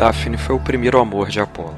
[0.00, 1.76] Daphne foi o primeiro amor de Apolo,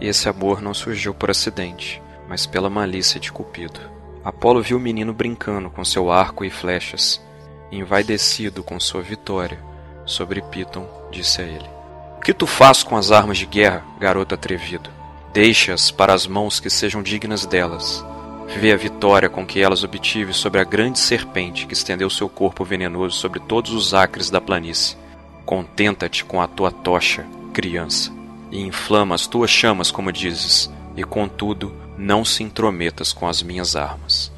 [0.00, 3.78] e esse amor não surgiu por acidente, mas pela malícia de Cupido.
[4.24, 7.22] Apolo viu o menino brincando com seu arco e flechas,
[7.70, 9.62] e envaidecido com sua vitória
[10.06, 11.68] sobre Piton, disse a ele:
[12.16, 14.88] O que tu faz com as armas de guerra, garoto atrevido?
[15.34, 18.02] Deixa-as para as mãos que sejam dignas delas.
[18.46, 22.64] Vê a vitória com que elas obtive sobre a grande serpente que estendeu seu corpo
[22.64, 24.96] venenoso sobre todos os acres da planície.
[25.44, 28.12] Contenta-te com a tua tocha, criança,
[28.50, 33.76] e inflama as tuas chamas, como dizes, e contudo não se intrometas com as minhas
[33.76, 34.32] armas.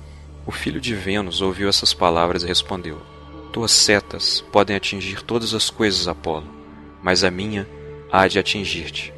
[0.46, 3.00] O filho de Vênus ouviu essas palavras e respondeu:
[3.52, 6.48] Tuas setas podem atingir todas as coisas, Apolo,
[7.02, 7.68] mas a minha
[8.10, 9.12] há de atingir-te.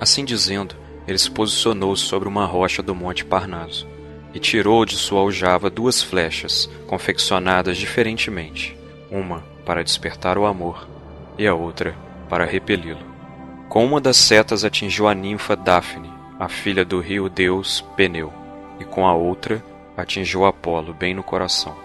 [0.00, 0.74] Assim dizendo,
[1.06, 3.86] ele se posicionou sobre uma rocha do Monte Parnaso
[4.32, 8.76] e tirou de sua aljava duas flechas, confeccionadas diferentemente,
[9.10, 10.86] uma para despertar o amor
[11.36, 11.96] e a outra
[12.28, 13.07] para repeli-lo.
[13.68, 18.32] Com uma das setas atingiu a ninfa Daphne, a filha do rio deus Peneu,
[18.80, 19.62] e com a outra
[19.94, 21.76] atingiu Apolo bem no coração.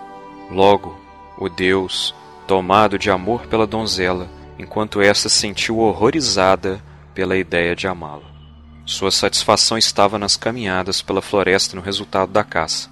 [0.50, 0.98] Logo,
[1.38, 2.16] o deus,
[2.48, 6.82] tomado de amor pela donzela, enquanto esta sentiu horrorizada
[7.14, 8.24] pela ideia de amá-lo.
[8.86, 12.90] Sua satisfação estava nas caminhadas pela floresta no resultado da caça.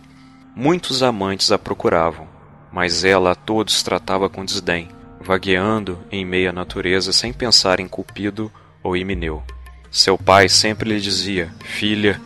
[0.54, 2.28] Muitos amantes a procuravam,
[2.74, 4.90] mas ela a todos tratava com desdém,
[5.22, 8.52] vagueando em meio à natureza sem pensar em Cupido
[8.84, 9.44] ou Himeneu.
[9.90, 12.20] Seu pai sempre lhe dizia: Filha,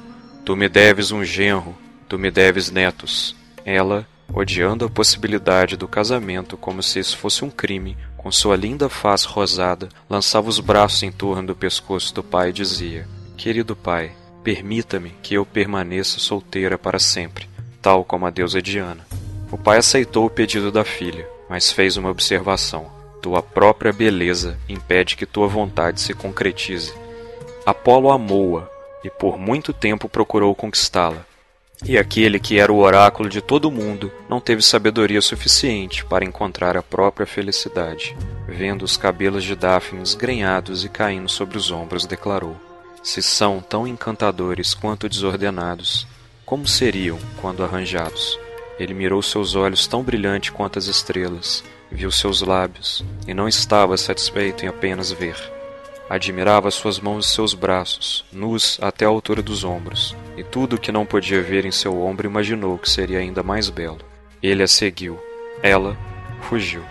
[0.45, 1.75] tu me deves um genro,
[2.07, 3.35] tu me deves netos.
[3.65, 8.89] Ela, odiando a possibilidade do casamento como se isso fosse um crime, com sua linda
[8.89, 14.11] face rosada, lançava os braços em torno do pescoço do pai e dizia: Querido pai,
[14.43, 17.49] permita-me que eu permaneça solteira para sempre,
[17.81, 19.05] tal como a deusa Diana.
[19.51, 22.91] O pai aceitou o pedido da filha, mas fez uma observação:
[23.25, 26.93] Tua própria beleza impede que tua vontade se concretize.
[27.65, 28.69] Apolo amou-a
[29.03, 31.25] e por muito tempo procurou conquistá-la.
[31.83, 36.23] E aquele que era o oráculo de todo o mundo não teve sabedoria suficiente para
[36.23, 38.15] encontrar a própria felicidade.
[38.47, 42.55] Vendo os cabelos de Daphne esgrenhados e caindo sobre os ombros, declarou:
[43.01, 46.05] Se são tão encantadores quanto desordenados,
[46.45, 48.44] como seriam quando arranjados?
[48.79, 53.95] Ele mirou seus olhos tão brilhante quanto as estrelas, viu seus lábios, e não estava
[53.97, 55.37] satisfeito em apenas ver.
[56.09, 60.79] Admirava suas mãos e seus braços, nus até a altura dos ombros, e tudo o
[60.79, 64.01] que não podia ver em seu ombro imaginou que seria ainda mais belo.
[64.43, 65.19] Ele a seguiu.
[65.63, 65.97] Ela
[66.41, 66.83] fugiu,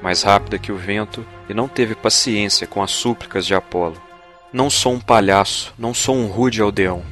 [0.00, 4.00] mais rápida que o vento, e não teve paciência com as súplicas de Apolo.
[4.52, 7.02] Não sou um palhaço, não sou um rude aldeão.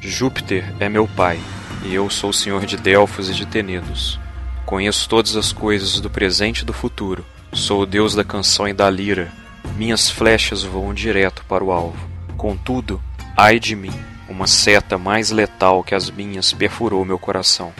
[0.00, 1.40] Júpiter é meu pai,
[1.84, 4.18] e eu sou o senhor de Delfos e de Tenedos.
[4.64, 7.24] Conheço todas as coisas do presente e do futuro.
[7.52, 9.30] Sou o deus da canção e da lira,
[9.76, 12.08] minhas flechas voam direto para o alvo.
[12.36, 13.00] Contudo,
[13.36, 13.92] ai de mim,
[14.28, 17.72] uma seta mais letal que as minhas perfurou meu coração.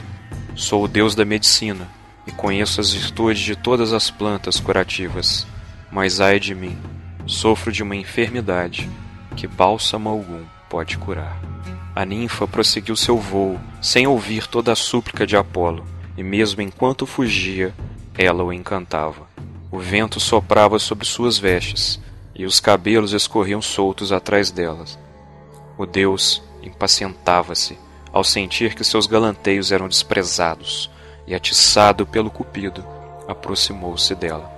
[0.54, 1.88] Sou o deus da medicina
[2.26, 5.46] e conheço as virtudes de todas as plantas curativas.
[5.90, 6.76] Mas ai de mim,
[7.26, 8.88] sofro de uma enfermidade
[9.36, 11.40] que bálsamo algum pode curar.
[11.94, 15.84] A ninfa prosseguiu seu vôo, sem ouvir toda a súplica de Apolo,
[16.16, 17.72] e mesmo enquanto fugia,
[18.18, 19.28] ela o encantava.
[19.70, 22.00] O vento soprava sobre suas vestes,
[22.34, 24.98] e os cabelos escorriam soltos atrás delas.
[25.78, 27.78] O deus impacientava-se
[28.12, 30.90] ao sentir que seus galanteios eram desprezados,
[31.26, 32.84] e atiçado pelo cupido,
[33.26, 34.52] aproximou-se dela.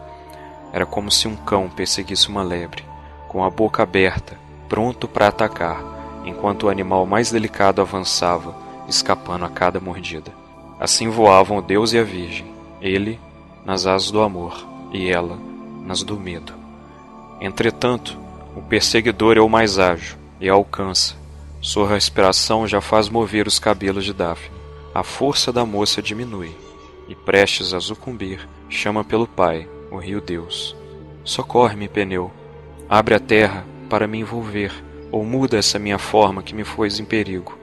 [0.72, 2.84] Era como se um cão perseguisse uma lebre,
[3.28, 4.38] com a boca aberta,
[4.68, 5.95] pronto para atacar,
[6.26, 8.54] enquanto o animal mais delicado avançava,
[8.88, 10.32] escapando a cada mordida.
[10.78, 12.46] Assim voavam o Deus e a Virgem,
[12.82, 13.18] ele
[13.64, 15.38] nas asas do amor, e ela
[15.84, 16.52] nas do medo.
[17.40, 18.18] Entretanto,
[18.54, 21.14] o perseguidor é o mais ágil e alcança.
[21.60, 24.54] Sua respiração já faz mover os cabelos de Daphne.
[24.94, 26.54] A força da moça diminui
[27.08, 30.76] e, prestes a sucumbir, chama pelo pai, o rio Deus.
[31.24, 32.30] Socorre-me, Peneu.
[32.88, 34.72] Abre a terra para me envolver,
[35.16, 37.56] ou muda essa minha forma que me fôs em perigo.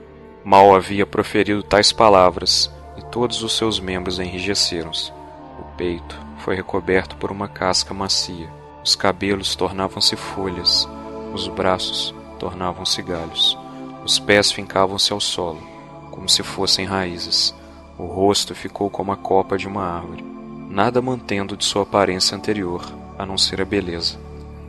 [0.44, 5.12] Mal havia proferido tais palavras, e todos os seus membros enrijeceram-se.
[5.58, 8.50] O peito, foi recoberto por uma casca macia.
[8.84, 10.88] Os cabelos tornavam-se folhas,
[11.32, 13.56] os braços tornavam-se galhos,
[14.04, 15.62] os pés fincavam-se ao solo,
[16.10, 17.54] como se fossem raízes.
[17.96, 20.24] O rosto ficou como a copa de uma árvore,
[20.68, 22.84] nada mantendo de sua aparência anterior,
[23.16, 24.18] a não ser a beleza.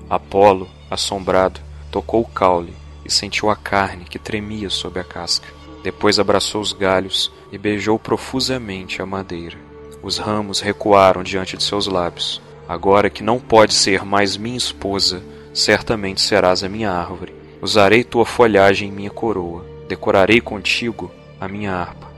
[0.08, 1.60] Apolo, assombrado,
[1.96, 2.74] tocou o caule
[3.06, 5.48] e sentiu a carne que tremia sob a casca.
[5.82, 9.58] Depois abraçou os galhos e beijou profusamente a madeira.
[10.04, 12.42] Os ramos recuaram diante de seus lábios.
[12.68, 17.34] Agora que não pode ser mais minha esposa, certamente serás a minha árvore.
[17.62, 21.10] Usarei tua folhagem em minha coroa, decorarei contigo
[21.40, 22.12] a minha harpa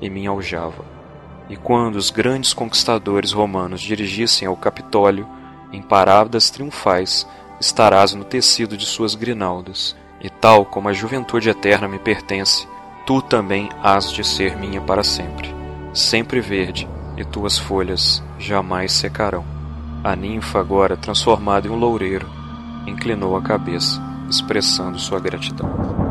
[0.00, 0.84] e minha aljava.
[1.50, 5.26] E quando os grandes conquistadores romanos dirigissem ao Capitólio,
[5.72, 7.26] em paradas triunfais,
[7.60, 12.66] estarás no tecido de suas grinaldas, e tal como a juventude eterna me pertence,
[13.06, 15.54] tu também hás de ser minha para sempre,
[15.92, 19.44] sempre verde, e tuas folhas jamais secarão.
[20.02, 22.28] A ninfa, agora transformada em um loureiro,
[22.86, 26.03] inclinou a cabeça, expressando sua gratidão.